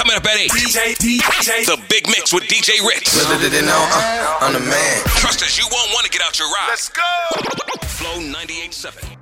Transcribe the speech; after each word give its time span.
Coming 0.00 0.16
up 0.16 0.24
at 0.24 0.38
8. 0.38 0.50
DJ, 0.52 0.96
DJ. 0.96 1.66
The 1.66 1.78
Big 1.90 2.06
Mix 2.06 2.32
with 2.32 2.44
DJ 2.44 2.80
Ritz. 2.88 3.14
You 3.14 3.60
know, 3.60 3.86
uh, 3.92 4.38
I'm 4.40 4.54
the 4.54 4.60
man. 4.60 5.02
Trust 5.18 5.42
us, 5.42 5.58
you 5.58 5.66
won't 5.70 5.90
want 5.92 6.06
to 6.06 6.10
get 6.10 6.22
out 6.26 6.38
your 6.38 6.48
ride. 6.48 6.68
Let's 6.70 6.88
go. 6.88 7.02
Flow 7.86 8.18
98.7. 8.18 9.18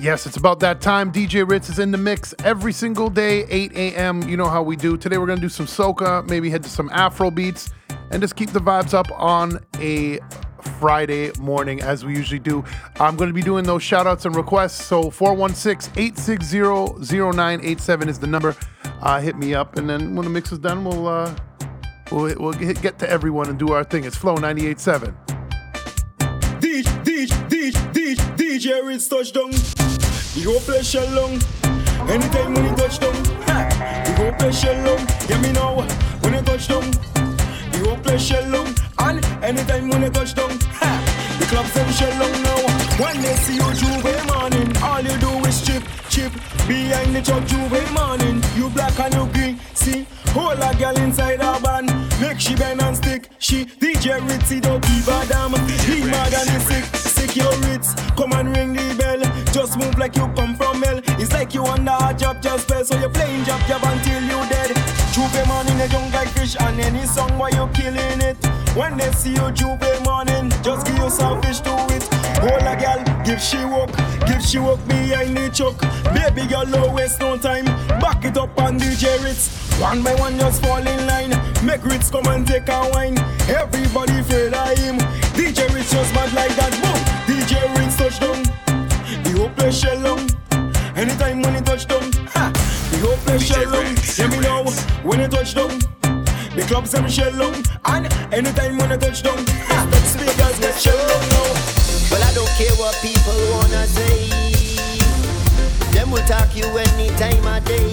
Yes, 0.00 0.26
it's 0.26 0.36
about 0.36 0.58
that 0.58 0.80
time. 0.80 1.12
DJ 1.12 1.48
Ritz 1.48 1.68
is 1.68 1.78
in 1.78 1.92
the 1.92 1.98
mix 1.98 2.34
every 2.42 2.72
single 2.72 3.10
day, 3.10 3.44
8 3.44 3.76
a.m. 3.76 4.28
You 4.28 4.36
know 4.36 4.48
how 4.48 4.60
we 4.60 4.74
do. 4.74 4.96
Today 4.96 5.18
we're 5.18 5.26
gonna 5.28 5.40
do 5.40 5.48
some 5.48 5.66
soca, 5.66 6.28
maybe 6.28 6.50
head 6.50 6.64
to 6.64 6.68
some 6.68 6.90
Afro 6.90 7.30
beats, 7.30 7.70
and 8.10 8.20
just 8.20 8.34
keep 8.34 8.50
the 8.50 8.58
vibes 8.58 8.94
up 8.94 9.06
on 9.12 9.64
a 9.78 10.18
Friday 10.80 11.30
morning 11.38 11.80
as 11.80 12.04
we 12.04 12.16
usually 12.16 12.40
do. 12.40 12.64
I'm 12.98 13.16
going 13.16 13.28
to 13.28 13.34
be 13.34 13.42
doing 13.42 13.64
those 13.64 13.82
shout 13.82 14.06
outs 14.06 14.24
and 14.24 14.34
requests. 14.34 14.84
So 14.84 15.10
416 15.10 15.92
860 15.96 16.58
0987 16.58 18.08
is 18.08 18.18
the 18.18 18.26
number. 18.26 18.56
Uh, 19.02 19.20
hit 19.20 19.36
me 19.36 19.52
up, 19.52 19.76
and 19.76 19.90
then 19.90 20.14
when 20.14 20.24
the 20.24 20.30
mix 20.30 20.52
is 20.52 20.60
done, 20.60 20.84
we'll, 20.84 21.08
uh, 21.08 21.34
we'll, 22.12 22.36
we'll 22.38 22.52
get 22.52 23.00
to 23.00 23.10
everyone 23.10 23.48
and 23.48 23.58
do 23.58 23.72
our 23.72 23.82
thing. 23.82 24.04
It's 24.04 24.14
Flow 24.14 24.36
98.7. 24.36 25.12
DJ, 26.60 26.84
DJ, 27.02 27.72
DJ, 27.90 28.14
DJ, 28.36 28.86
Ritz 28.86 29.08
touchdown. 29.08 29.50
You 30.34 30.52
go 30.52 30.58
play 30.60 30.82
shell. 30.82 31.02
Anytime 32.08 32.54
when 32.54 32.64
you 32.64 32.76
touch 32.76 33.00
down, 33.00 33.12
go 34.16 34.32
play 34.38 34.52
shell 34.52 34.84
long. 34.86 35.04
Get 35.26 35.40
me 35.42 35.50
now 35.50 35.82
when 36.20 36.34
you 36.34 36.42
touch 36.42 36.68
down. 36.68 36.84
You 37.74 37.84
go 37.84 37.96
play 37.96 38.18
shell. 38.18 38.54
And 39.00 39.24
anytime 39.42 39.88
when 39.88 40.02
you 40.02 40.10
touch 40.10 40.34
down, 40.34 40.50
the 40.50 41.46
club 41.48 41.66
them 41.66 41.90
shell 41.92 42.18
now. 42.18 42.71
When 42.98 43.22
they 43.22 43.34
see 43.36 43.54
you 43.54 43.72
J'ouvert 43.72 44.26
morning, 44.26 44.76
all 44.82 45.00
you 45.00 45.16
do 45.18 45.30
is 45.46 45.64
chip, 45.64 45.82
chip. 46.10 46.32
Behind 46.68 47.16
the 47.16 47.22
truck 47.22 47.42
J'ouvert 47.44 47.90
morning, 47.92 48.42
you 48.54 48.68
black 48.70 48.98
and 49.00 49.14
you 49.14 49.26
green. 49.32 49.58
See, 49.74 50.06
hold 50.28 50.58
a 50.60 50.74
girl 50.76 50.96
inside 50.98 51.40
our 51.40 51.58
band, 51.60 51.88
make 52.20 52.38
she 52.38 52.54
bend 52.54 52.82
and 52.82 52.96
stick. 52.96 53.30
She 53.38 53.64
DJ 53.64 54.20
Ritzy 54.28 54.60
don't 54.60 54.82
give 54.82 55.08
a 55.08 55.26
damn. 55.26 55.52
He 55.88 56.04
mad 56.04 56.34
and 56.34 56.62
sick, 56.62 56.84
sick 56.94 57.34
your 57.34 57.56
Ritz. 57.64 57.94
Come 58.14 58.32
and 58.34 58.54
ring 58.54 58.74
the 58.74 58.94
bell. 58.94 59.20
Just 59.52 59.78
move 59.78 59.96
like 59.98 60.14
you 60.14 60.28
come 60.36 60.54
from 60.54 60.82
hell. 60.82 61.00
It's 61.18 61.32
like 61.32 61.54
you 61.54 61.64
under 61.64 61.96
a 61.98 62.12
job 62.12 62.42
just 62.42 62.64
spell, 62.68 62.84
so 62.84 62.98
you're 62.98 63.08
playing 63.08 63.44
job 63.44 63.60
job 63.66 63.80
until 63.84 64.22
you 64.22 64.38
dead. 64.50 64.70
J'ouvert 65.12 65.46
morning, 65.48 65.80
a 65.80 65.86
young 65.86 66.10
like 66.12 66.28
fish, 66.28 66.56
and 66.60 66.78
any 66.78 67.06
song 67.06 67.38
while 67.38 67.50
you 67.50 67.66
killing 67.72 68.20
it. 68.20 68.36
When 68.76 68.98
they 68.98 69.10
see 69.12 69.30
you 69.30 69.48
J'ouvert 69.56 70.04
morning, 70.04 70.50
just 70.62 70.86
give 70.86 70.98
yourself 70.98 71.42
fish 71.44 71.60
to 71.60 71.72
it. 71.88 72.11
Hold 72.42 72.62
a 72.62 72.74
girl, 72.74 73.24
give 73.24 73.40
she 73.40 73.64
walk, 73.64 73.90
give 74.26 74.42
she 74.42 74.58
walk 74.58 74.80
behind 74.88 75.36
the 75.36 75.48
choke. 75.48 75.78
Baby 76.12 76.48
girl, 76.48 76.66
low 76.66 76.92
waste 76.92 77.20
no 77.20 77.38
time. 77.38 77.66
Back 78.00 78.24
it 78.24 78.36
up 78.36 78.58
on 78.58 78.80
DJ 78.80 79.22
Ritz. 79.22 79.46
One 79.80 80.02
by 80.02 80.16
one, 80.16 80.36
just 80.36 80.60
fall 80.60 80.84
in 80.84 81.06
line. 81.06 81.30
Make 81.64 81.84
Ritz 81.84 82.10
come 82.10 82.26
and 82.26 82.44
take 82.44 82.68
a 82.68 82.90
wine. 82.92 83.16
Everybody 83.48 84.18
afraid 84.18 84.54
of 84.54 84.76
him. 84.76 84.98
DJ 85.38 85.72
Ritz 85.72 85.92
just 85.92 86.12
mad 86.16 86.32
like 86.34 86.50
that. 86.56 86.72
Boom! 86.82 86.98
DJ 87.30 87.62
Ritz 87.78 87.96
touchdown. 87.96 88.42
The 89.22 89.38
whole 89.38 89.50
place 89.50 89.78
shell 89.78 89.98
long. 90.00 90.28
Anytime 90.96 91.42
when 91.42 91.54
he 91.54 91.60
touch 91.60 91.86
down, 91.86 92.10
ha! 92.34 92.50
The 92.90 92.98
whole 93.06 93.16
place 93.18 93.46
shell 93.46 93.70
long. 93.70 93.94
Let 94.18 94.30
me 94.30 94.40
know 94.40 94.64
when 95.04 95.20
he 95.20 95.28
touch 95.28 95.54
down. 95.54 95.78
The 96.56 96.64
clubs 96.66 96.90
them 96.90 97.08
shell 97.08 97.32
long. 97.34 97.54
And 97.84 98.12
anytime 98.34 98.78
when 98.78 98.98
touch 98.98 99.22
down, 99.22 99.38
ha! 99.46 99.86
The 99.88 99.96
speakers 99.98 100.58
get 100.58 100.74
shell 100.74 100.96
long 100.96 101.28
now. 101.28 102.01
Well, 102.12 102.22
I 102.22 102.32
don't 102.34 102.52
care 102.60 102.74
what 102.76 102.94
people 103.00 103.34
wanna 103.56 103.86
say. 103.88 104.28
Them 105.96 106.10
will 106.10 106.24
talk 106.28 106.54
you 106.54 106.66
any 106.76 107.08
time 107.16 107.46
of 107.48 107.64
day. 107.64 107.88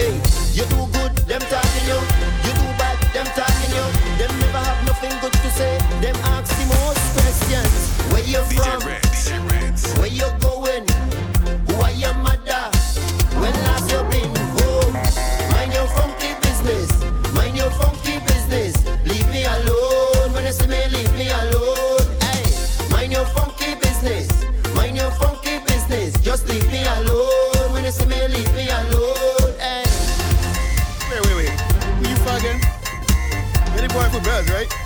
Hey, 0.00 0.16
you 0.56 0.64
do 0.72 0.88
good, 0.96 1.12
them 1.28 1.42
talking 1.52 1.86
you. 1.86 2.00
You 2.44 2.52
do 2.56 2.66
bad, 2.80 2.96
them 3.12 3.26
talking 3.36 3.72
you. 3.76 3.86
Them 4.16 4.32
never 4.40 4.62
have 4.64 4.80
nothing 4.86 5.12
good 5.20 5.32
to 5.32 5.50
say. 5.52 5.76
Them 6.00 6.16
ask 6.32 6.48
the 6.56 6.66
most 6.72 7.04
questions. 7.16 7.74
Where 8.10 8.24
you 8.24 8.42
from? 8.56 8.79
Birds, 34.40 34.52
right? 34.52 34.79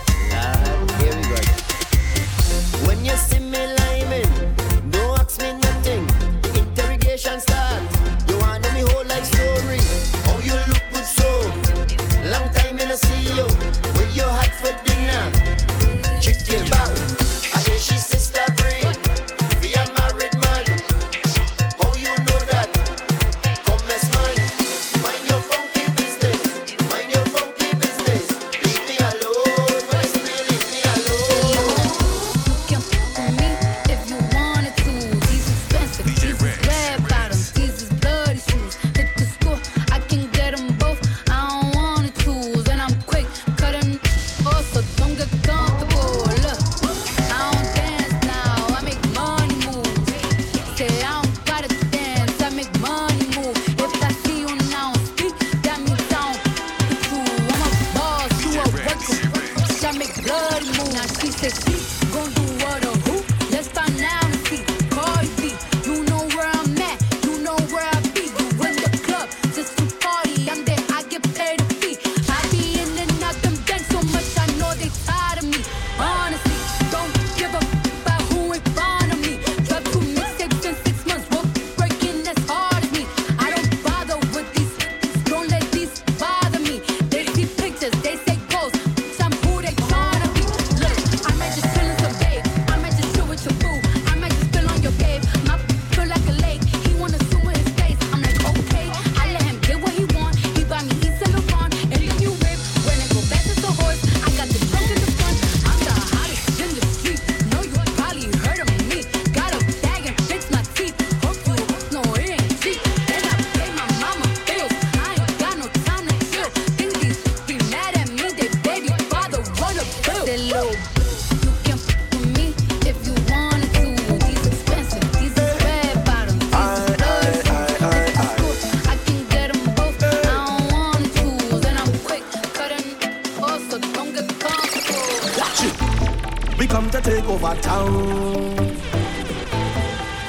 So 133.75 133.93
don't 133.93 134.13
get 134.13 134.29
comfortable. 134.39 135.41
Watch 135.41 135.65
it. 135.65 136.59
We 136.59 136.67
come 136.67 136.91
to 136.91 137.01
take 137.01 137.25
over 137.25 137.55
town. 137.61 138.57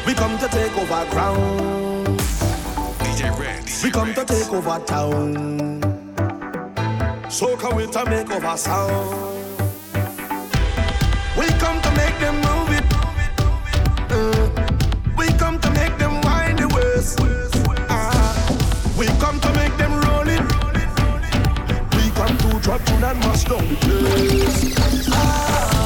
We 0.05 0.13
come 0.13 0.37
to 0.39 0.47
take 0.47 0.75
over 0.77 1.05
ground. 1.11 2.19
DJ 2.99 3.39
Ritz. 3.39 3.83
We 3.83 3.91
come 3.91 4.13
to 4.13 4.25
take 4.25 4.51
over 4.51 4.79
town. 4.85 5.81
Soca 7.27 7.75
with 7.75 7.95
a 7.95 8.03
makeover 8.05 8.57
sound. 8.57 9.34
And 23.05 23.19
mash 23.19 23.43
down 23.43 23.67
the 23.67 23.75
place. 23.75 24.75
DJ 24.75 25.84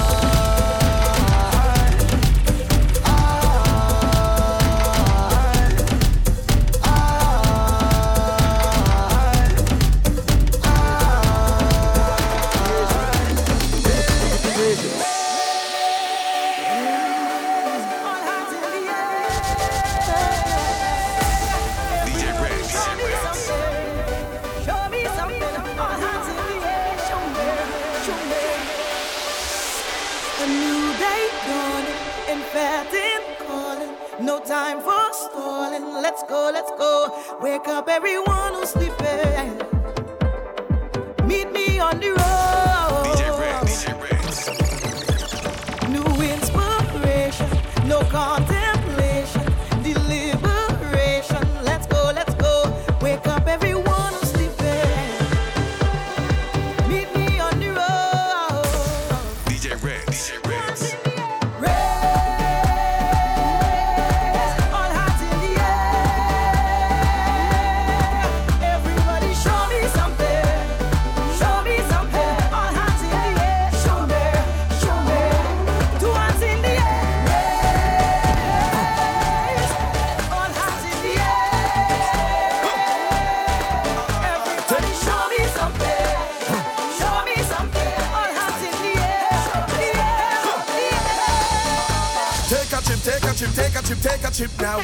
a 94.29 94.31
chip 94.31 94.61
now. 94.61 94.79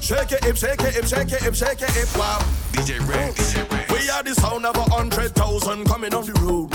Shake 0.00 0.32
it, 0.32 0.44
hip, 0.44 0.56
shake 0.56 0.80
it, 0.80 0.94
hip, 0.94 1.04
shake 1.04 1.32
it, 1.32 1.42
hip, 1.42 1.54
shake 1.54 1.82
it, 1.82 1.90
hip, 1.90 2.16
wow. 2.16 2.38
DJ 2.72 2.98
Red. 3.08 3.34
DJ 3.34 3.70
Red. 3.70 3.90
We 3.90 4.10
are 4.10 4.22
the 4.22 4.34
sound 4.34 4.66
of 4.66 4.76
a 4.76 4.82
hundred 4.82 5.34
thousand 5.34 5.86
coming 5.86 6.14
on 6.14 6.26
the 6.26 6.32
road. 6.40 6.70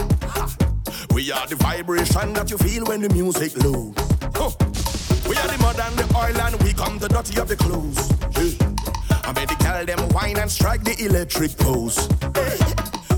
We 1.13 1.31
are 1.31 1.47
the 1.47 1.55
vibration 1.55 2.33
that 2.33 2.51
you 2.51 2.57
feel 2.57 2.85
when 2.85 3.01
the 3.01 3.09
music 3.09 3.55
loads. 3.63 4.01
Huh. 4.35 4.51
We 5.29 5.35
are 5.37 5.47
the 5.47 5.57
mud 5.59 5.79
and 5.79 5.95
the 5.97 6.05
oil 6.15 6.41
and 6.41 6.61
we 6.63 6.73
come 6.73 6.99
the 6.99 7.07
dirty 7.07 7.39
of 7.39 7.47
the 7.47 7.55
clothes. 7.55 8.09
Hey. 8.35 8.57
I 9.23 9.31
made 9.33 9.49
the 9.49 9.55
girl 9.63 9.85
them 9.85 10.09
wine 10.09 10.37
and 10.37 10.51
strike 10.51 10.83
the 10.83 10.95
electric 11.03 11.57
pose. 11.57 11.97
Hey. 12.35 12.57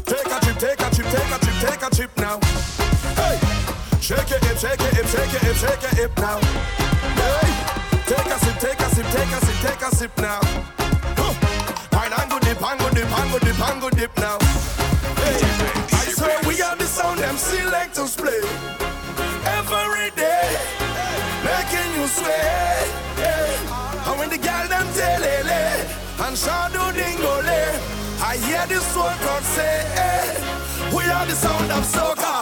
Take 0.05 0.27
a 0.27 0.39
chip, 0.45 0.57
take 0.57 0.81
a 0.81 0.89
chip, 0.95 1.05
take 1.05 1.31
a 1.33 1.39
chip, 1.45 1.57
take 1.65 1.83
a 1.83 1.95
chip 1.95 2.11
now. 2.17 2.39
Hey. 3.15 3.38
Shake 4.01 4.31
it, 4.31 4.43
hip, 4.43 4.57
shake 4.57 4.81
it, 4.81 4.93
hip, 4.93 5.05
shake 5.07 5.33
it, 5.33 5.41
hip, 5.41 5.55
shake 5.55 5.83
it, 5.83 5.97
hip 5.97 6.17
now. 6.17 6.39
Hey. 6.39 7.56
Take 8.07 8.25
a 8.25 8.39
sip, 8.39 8.57
take 8.59 8.80
a 8.80 8.89
sip, 8.95 9.06
take 9.07 9.33
a 9.36 9.45
sip, 9.45 9.57
take 9.68 9.81
a 9.81 9.95
sip 9.95 10.18
now. 10.21 10.39
Huh. 11.19 11.33
Wine 11.92 12.13
and 12.13 12.31
go 12.31 12.39
dip, 12.39 12.62
and 12.63 12.80
go 12.80 12.89
dip, 12.89 13.12
and 13.19 13.31
go 13.31 13.39
dip, 13.39 13.59
and 13.59 13.81
go 13.81 13.89
dip 13.89 14.18
now. 14.18 14.38
Hey. 15.19 15.44
I 15.92 16.06
swear 16.15 16.39
we 16.48 16.62
are 16.62 16.75
the 16.77 16.86
sound 16.86 17.19
them 17.19 17.36
selectors 17.36 18.15
play 18.15 18.39
every 19.59 20.09
day, 20.15 20.56
making 21.44 21.89
you 22.00 22.07
sway. 22.07 22.88
And 24.07 24.18
when 24.18 24.30
the 24.30 24.38
girl 24.38 24.68
them 24.69 24.88
tell 24.95 25.27
and 26.27 26.38
shadow 26.38 26.92
dingole, 26.95 27.62
I 28.24 28.38
hear 28.38 28.65
the 28.68 28.80
soul 28.81 29.12
crowd 29.21 29.44
say, 29.44 29.83
hey, 29.95 30.95
we 30.95 31.03
are 31.12 31.25
the 31.25 31.36
sound 31.36 31.71
of 31.71 31.83
soca. 31.83 32.37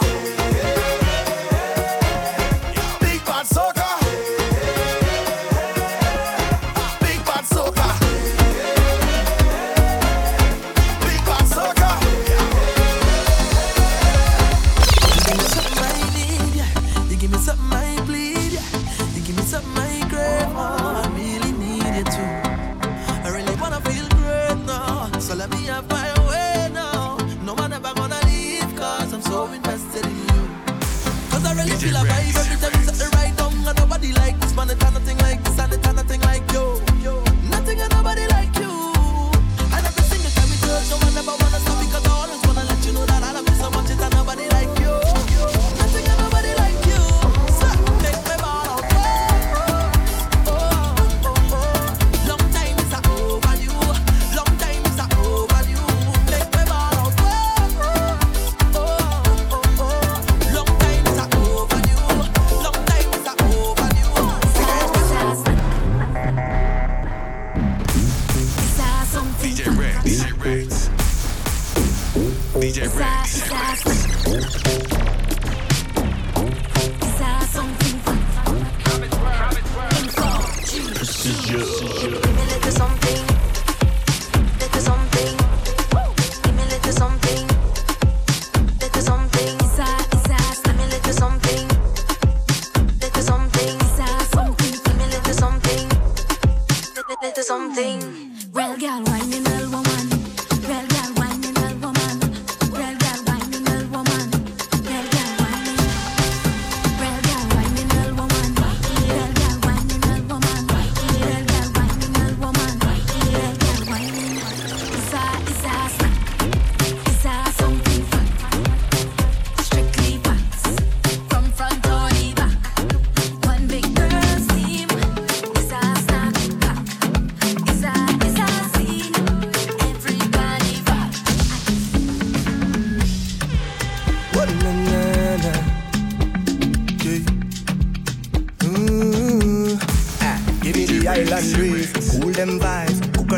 DJ 72.76 72.94
Red. 72.94 74.05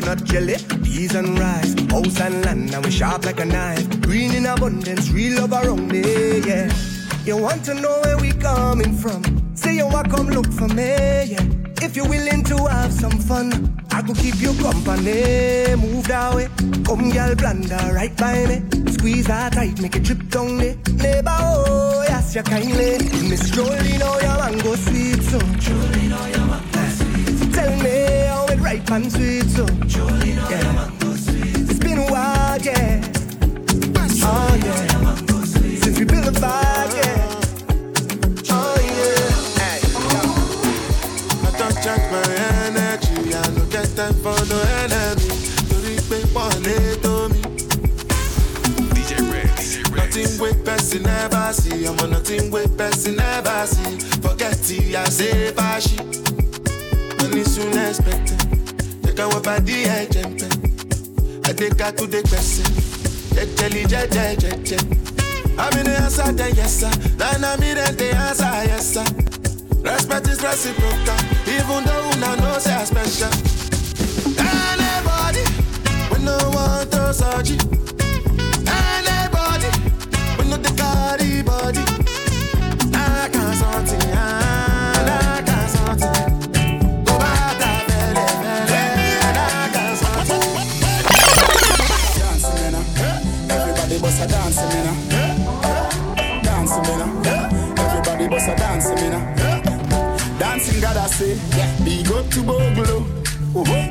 Nut 0.09 0.25
jelly, 0.25 0.57
peas 0.83 1.14
and 1.14 1.38
rice, 1.38 1.75
house 1.90 2.21
and 2.21 2.45
land, 2.45 2.75
and 2.75 2.85
we 2.85 2.90
sharp 2.90 3.25
like 3.25 3.40
a 3.40 3.45
knife. 3.45 4.00
Green 4.00 4.35
in 4.35 4.47
abundance, 4.47 5.11
real 5.11 5.40
love 5.40 5.52
around 5.52 5.90
me, 5.93 6.40
yeah. 6.40 6.73
You 7.25 7.37
want 7.37 7.64
to 7.67 7.75
know 7.75 8.00
where 8.05 8.17
we 8.17 8.33
coming 8.33 8.97
from? 8.97 9.23
Say 9.55 9.76
you 9.76 9.87
want 9.87 10.11
come 10.11 10.28
look 10.28 10.50
for 10.50 10.69
me, 10.69 11.25
yeah. 11.25 11.45
If 11.83 11.95
you're 11.95 12.09
willing 12.09 12.43
to 12.45 12.57
have 12.67 12.93
some 12.93 13.19
fun, 13.19 13.76
I 13.90 14.02
could 14.02 14.17
keep 14.17 14.40
you 14.40 14.55
company. 14.55 15.76
Move 15.76 16.09
that 16.09 16.35
way, 16.35 16.49
come 16.85 17.11
girl, 17.11 17.35
blunder 17.35 17.93
right 17.93 18.17
by 18.17 18.47
me. 18.47 18.93
Squeeze 18.93 19.26
that 19.26 19.52
tight, 19.52 19.81
make 19.81 19.97
it 19.97 20.05
trip 20.05 20.28
down 20.28 20.57
the 20.57 20.75
neighbor. 21.02 21.37
Oh, 21.38 22.05
yes, 22.09 22.35
you 22.35 22.43
kindly. 22.43 22.99
Miss 23.28 23.50
Jolene, 23.50 24.00
oh, 24.02 24.19
your 24.21 24.38
mango 24.38 24.75
sweet, 24.75 25.23
so. 25.23 25.38
Jolene, 25.38 25.98
and 28.90 29.12
sweet, 29.12 29.45
so. 29.50 29.66
Yeah. 29.87 30.61
your 30.61 30.73
mango 30.73 31.14
sweet. 31.14 31.71
It's 31.71 31.78
been 31.78 31.99
a 31.99 32.07
while, 32.11 32.59
yeah. 32.61 33.00
Oh, 34.23 34.61
yeah. 34.64 35.14
Since 35.80 35.99
we 35.99 36.04
built 36.04 36.26
a 36.26 36.33
vibe, 36.33 36.95
yeah. 36.97 37.40
Oh, 38.50 38.76
yeah. 38.80 39.59
Hey, 39.59 39.80
I 41.47 41.59
don't 41.59 41.76
check 41.83 42.02
my 42.11 42.23
energy, 42.66 43.35
I 43.35 43.50
no 43.57 43.64
get 43.66 43.95
time 43.97 44.14
for 44.14 44.37
no 44.49 44.59
enemy. 44.83 45.28
Torí 45.68 45.97
pé 46.09 46.18
wọ́n 46.35 46.62
lé 46.64 46.97
tó 47.02 47.28
mi. 47.28 47.40
Nothing 49.97 50.38
wey 50.40 50.54
person 50.64 51.02
never 51.02 51.52
see, 51.52 51.85
ọmọ 51.87 52.07
nothing 52.11 52.50
wey 52.50 52.66
person 52.76 53.16
never 53.16 53.66
see. 53.66 53.99
Forget 54.23 54.71
it, 54.71 54.95
I 54.97 55.04
say 55.11 55.52
fashi. 55.52 55.99
Money 57.21 57.45
soon 57.45 57.76
expected. 57.78 58.48
Ká 59.19 59.25
wọ́n 59.31 59.43
bá 59.47 59.55
dí 59.67 59.77
ẹ̀jẹ̀ 59.99 60.27
pẹ́. 60.39 60.51
Adéka 61.49 61.87
tó 61.97 62.05
gbẹ̀sẹ̀. 62.13 62.67
Jẹ́jẹ́lì 63.35 63.83
jẹ́jẹ́ 63.93 64.37
jẹ́jẹ́. 64.43 64.81
In 65.79 65.85
the 65.85 65.91
answer, 66.03 66.33
then 66.33 66.55
yes 66.55 66.73
sir. 66.81 66.91
Then 67.19 67.45
I'm 67.45 67.61
in 67.63 67.75
the 67.77 68.09
answer, 68.27 68.51
yes 68.71 68.95
sir. 68.95 69.05
Respect 69.83 70.29
is 70.29 70.41
reciprocal, 70.41 71.19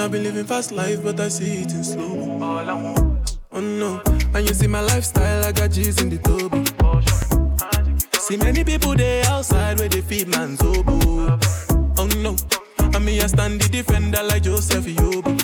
I've 0.00 0.10
been 0.10 0.22
living 0.22 0.46
fast 0.46 0.72
life, 0.72 1.02
but 1.02 1.20
I 1.20 1.28
see 1.28 1.60
it 1.62 1.72
in 1.72 1.84
slow. 1.84 2.38
Oh 3.52 3.60
no, 3.60 4.00
and 4.34 4.48
you 4.48 4.54
see 4.54 4.66
my 4.66 4.80
lifestyle, 4.80 5.44
I 5.44 5.52
got 5.52 5.72
G's 5.72 6.00
in 6.00 6.08
the 6.08 6.16
tub. 6.18 6.50
See 8.18 8.38
many 8.38 8.64
people 8.64 8.94
there 8.94 9.24
outside 9.26 9.78
where 9.78 9.90
they 9.90 10.00
feed 10.00 10.28
man's 10.28 10.62
oboe. 10.62 11.38
Oh 11.98 12.08
no, 12.16 12.34
and 12.78 13.04
me 13.04 13.20
I 13.20 13.26
stand 13.26 13.60
the 13.60 13.68
defender 13.68 14.22
like 14.22 14.44
Joseph 14.44 14.86
Yobo. 14.86 15.36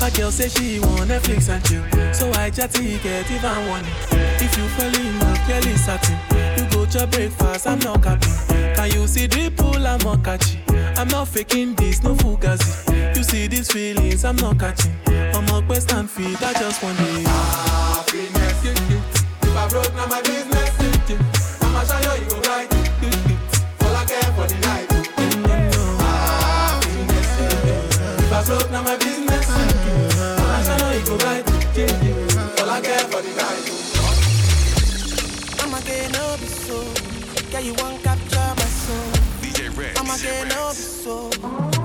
My 0.00 0.10
girl 0.10 0.30
say 0.30 0.48
she 0.48 0.78
want 0.78 1.10
Netflix 1.10 1.48
and 1.48 1.64
chill, 1.64 1.82
so 2.14 2.30
I 2.38 2.50
chat 2.50 2.70
ticket 2.70 3.28
if 3.28 3.44
I 3.44 3.68
want 3.68 3.84
it. 3.84 4.42
If 4.42 4.56
you 4.56 4.68
fall 4.78 4.94
in 4.94 5.18
love, 5.18 5.48
girl 5.48 5.66
is 5.66 5.84
satin. 5.84 6.16
You 6.56 6.65
go 6.86 7.00
to 7.00 7.06
breakfast, 7.06 7.66
I'm 7.66 7.78
not 7.80 8.02
capping. 8.02 8.74
Can 8.74 8.90
you 8.92 9.06
see 9.06 9.26
the 9.26 9.50
pool? 9.50 9.86
I'm 9.86 9.98
not 10.00 10.24
catching. 10.24 10.60
I'm 10.96 11.08
not 11.08 11.28
faking 11.28 11.74
this, 11.74 12.02
no 12.02 12.14
fugazi. 12.14 13.16
You 13.16 13.22
see 13.22 13.46
these 13.46 13.70
feelings, 13.70 14.24
I'm 14.24 14.36
not 14.36 14.58
catching. 14.58 14.94
I'm 15.06 15.48
a 15.48 15.62
quest 15.66 15.92
and 15.92 16.10
feet, 16.10 16.42
I 16.42 16.52
just 16.54 16.82
want 16.82 16.98
it. 17.00 17.26
Happiness. 17.26 18.64
If 19.42 19.56
I 19.56 19.68
broke, 19.68 19.94
now 19.94 20.06
my 20.06 20.22
business, 20.22 20.45
you 37.66 37.74
want 37.74 38.00
capture 38.02 38.36
my 38.36 38.68
soul. 38.82 39.12
DJ 39.42 39.76
Red. 39.76 39.98
I'ma 39.98 40.16
get 40.18 40.46
no 40.48 40.68
be 40.70 40.74
so. 40.76 41.28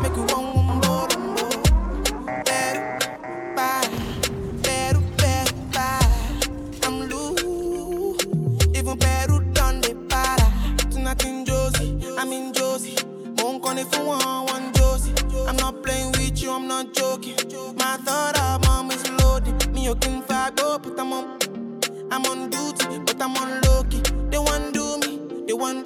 Make 0.01 0.15
you 0.15 0.25
want 0.29 0.55
one 0.55 0.65
more, 0.83 1.07
one 1.07 1.27
more. 1.35 2.43
Better, 2.43 2.99
bye. 3.55 3.89
Better, 4.61 5.01
better, 5.17 5.53
bye. 5.73 6.05
I'm 6.83 7.09
loose. 7.09 8.25
Even 8.77 8.95
better 8.99 9.39
done 9.53 9.81
the 9.81 9.95
para. 10.07 10.47
Tonight 10.91 11.25
in 11.25 11.45
Jozi, 11.45 11.87
I'm 12.19 12.31
in 12.31 12.53
Jozi. 12.53 12.93
Won't 13.41 13.63
call 13.63 13.77
it 13.77 13.87
for 13.87 14.05
one, 14.05 14.45
one 14.45 14.71
Jozi. 14.73 15.11
I'm 15.47 15.55
not 15.55 15.81
playing 15.81 16.11
with 16.11 16.39
you, 16.43 16.51
I'm 16.51 16.67
not 16.67 16.93
joking. 16.93 17.35
My 17.75 17.97
thought 18.05 18.39
of 18.39 18.63
mom 18.67 18.91
is 18.91 19.09
loaded. 19.23 19.73
Me, 19.73 19.85
you 19.85 19.95
can 19.95 20.21
fag 20.21 20.59
up, 20.59 20.83
but 20.83 20.99
I'm 20.99 21.11
on. 21.11 21.39
I'm 22.11 22.25
on 22.25 22.49
duty, 22.51 22.99
but 22.99 23.19
I'm 23.21 23.35
on 23.37 23.61
low 23.61 23.83
me, 25.61 25.81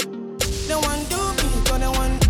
they 0.68 0.76
want, 0.76 1.10
they 1.10 1.16
do 1.16 1.22
me, 1.34 1.66
cause 1.66 1.80
they 1.80 1.88
want. 1.88 2.26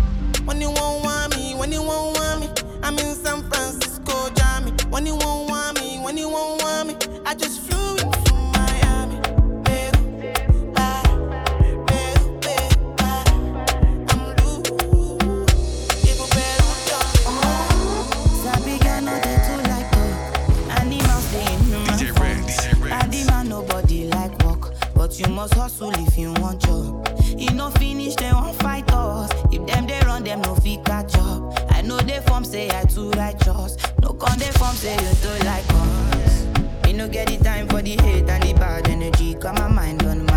When 0.46 0.60
you 0.60 0.70
won't 0.70 1.04
want 1.04 1.36
me, 1.36 1.54
when 1.54 1.72
you 1.72 1.82
won't 1.82 2.18
want 2.18 2.40
me, 2.40 2.48
I'm 2.82 2.98
in 2.98 3.14
San 3.14 3.42
Francisco, 3.50 4.30
Jammy. 4.34 4.72
When 4.90 5.06
you 5.06 5.16
won't 5.16 5.50
want 5.50 5.80
me, 5.80 5.98
when 5.98 6.16
you 6.16 6.28
won't 6.28 6.62
want 6.62 6.88
me, 6.88 6.94
I 7.24 7.34
just 7.34 7.60
flew 7.62 7.96
in 7.96 8.12
from 8.24 8.52
Miami. 8.52 9.20
Peru, 9.64 10.72
bye. 10.72 11.02
Peru, 11.86 12.38
Peru, 12.40 12.94
bye. 12.96 13.24
I'm 14.10 14.20
loose. 14.38 14.70
Even 16.06 16.28
Peru, 16.30 16.68
done. 16.86 17.14
Sabi 18.42 18.78
girl 18.78 19.00
no 19.02 19.14
dey 19.20 19.38
too 19.46 19.58
like 19.68 19.90
talk. 19.90 20.80
Animals 20.80 21.26
dey 21.32 21.52
in 21.54 21.60
human 21.64 22.14
form. 22.14 22.88
Body 22.88 23.24
man 23.26 23.48
nobody 23.48 24.06
like 24.06 24.34
work, 24.44 24.74
but 24.94 25.18
you 25.18 25.26
must 25.28 25.54
hustle 25.54 25.90
if 25.90 26.16
you 26.16 26.32
want 26.34 26.60
job. 26.62 26.95
E 27.48 27.52
no 27.54 27.70
finish 27.70 28.14
dem 28.16 28.34
wan 28.34 28.54
fight 28.54 28.90
us. 28.92 29.30
If 29.52 29.64
dem 29.66 29.86
dey 29.86 30.00
run 30.06 30.24
dem 30.24 30.40
no 30.42 30.54
fit 30.56 30.84
catch 30.84 31.14
up. 31.16 31.54
I 31.70 31.82
know 31.82 31.98
dey 32.00 32.20
form 32.26 32.44
say 32.44 32.68
I 32.70 32.84
too 32.84 33.10
righteous. 33.12 33.76
No 34.02 34.10
con 34.14 34.38
dey 34.38 34.50
form 34.58 34.74
say 34.74 34.94
you 34.94 35.14
too 35.22 35.44
like 35.44 35.64
us. 35.70 36.46
Me 36.84 36.92
no 36.92 37.08
get 37.08 37.28
the 37.28 37.36
time 37.38 37.68
for 37.68 37.82
the 37.82 37.96
hate 38.02 38.28
and 38.28 38.42
the 38.42 38.52
bad 38.54 38.88
energy. 38.88 39.34
Got 39.34 39.54
my 39.58 39.68
mind 39.68 40.02
on 40.04 40.24
my 40.26 40.35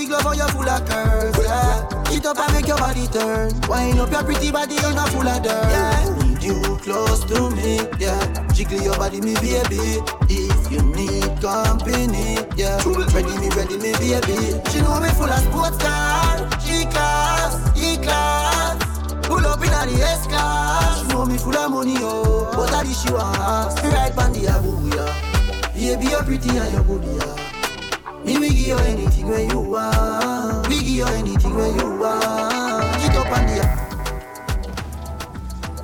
big, 0.00 0.10
love 0.10 0.22
how 0.22 0.32
you 0.32 0.48
full 0.48 0.68
of 0.68 0.88
curves 0.88 1.38
yeah. 1.44 2.12
Eat 2.12 2.26
up 2.26 2.38
and 2.38 2.52
make 2.52 2.66
your 2.66 2.78
body 2.78 3.06
turn. 3.08 3.52
Wind 3.68 4.00
up 4.00 4.10
your 4.10 4.24
pretty 4.24 4.50
body, 4.50 4.74
you're 4.74 4.94
not 4.94 5.08
full 5.10 5.26
of 5.26 5.42
dirt. 5.42 5.52
Yeah. 5.52 6.16
Need 6.24 6.42
you 6.42 6.76
close 6.82 7.24
to 7.24 7.50
me, 7.50 7.80
yeah. 7.98 8.20
Jiggle 8.52 8.80
your 8.82 8.96
body, 8.96 9.20
me 9.20 9.34
baby. 9.34 10.00
If 10.28 10.72
you 10.72 10.82
need 10.82 11.40
company, 11.40 12.38
yeah. 12.56 12.82
Ready 13.14 13.36
me, 13.38 13.48
ready 13.50 13.76
me, 13.78 13.92
baby. 13.98 14.60
She 14.70 14.80
know 14.80 15.00
me 15.00 15.10
full 15.10 15.30
of 15.30 15.40
sports 15.44 15.78
car. 15.78 16.48
G-class, 16.60 17.76
E-class 17.76 18.78
Pull 19.26 19.44
up 19.44 19.60
in 19.62 19.70
the 19.70 20.02
S-class 20.02 21.00
She 21.00 21.08
know 21.08 21.26
me 21.26 21.36
full 21.36 21.56
of 21.56 21.70
money, 21.70 21.94
oh 21.98 22.52
But 22.54 22.72
I 22.72 22.84
she 22.92 23.12
want. 23.12 23.76
Spray 23.76 23.90
right 23.90 24.18
on 24.18 24.32
the 24.32 24.40
Abuja 24.40 25.74
Baby, 25.74 26.10
you're 26.10 26.22
pretty 26.22 26.48
and 26.50 26.72
you're 26.72 26.84
good, 26.84 27.04
yeah 27.04 27.49
me 28.30 28.38
we 28.38 28.48
give 28.50 28.58
you 28.68 28.78
anything 28.78 29.26
where 29.26 29.42
you 29.42 29.74
are. 29.74 30.62
We 30.68 30.78
give 30.78 30.88
you 30.88 31.04
anything 31.04 31.52
where 31.52 31.66
you 31.66 32.04
are. 32.04 32.98
Get 33.00 33.16
up 33.16 33.36
on 33.36 33.46
the 33.46 33.79